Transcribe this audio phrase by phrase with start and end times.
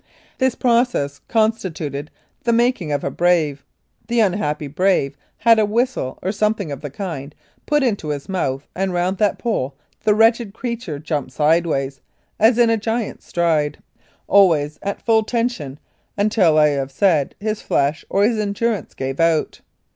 [0.39, 2.09] This process constituted
[2.43, 3.63] the making of a "brave."
[4.07, 7.35] The unhappy "brave" had a whistle, or something of the kind,
[7.67, 12.01] put into his mouth, and round that pole the wretched creature jumped sideways
[12.39, 13.77] (as in a "giant stride"),
[14.27, 15.77] always at full tension
[16.17, 19.61] until, as I have said, his flesh or his endurance gave out.